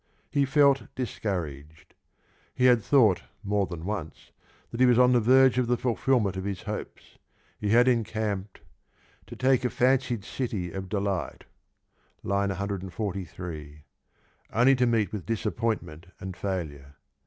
[0.31, 1.93] He felt discouraged.
[2.55, 4.31] He had thought more than once
[4.71, 7.19] that he was on the verge of the fulfilment of his hopes:
[7.59, 8.61] he had encamped
[9.27, 11.43] —"To take a fancied city of delight"
[12.25, 12.29] (II.
[12.31, 13.83] 143)
[14.51, 16.95] only to meet with disappointment and failure.